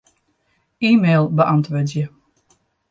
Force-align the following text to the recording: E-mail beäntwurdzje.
E-mail 0.89 1.29
beäntwurdzje. 1.37 2.05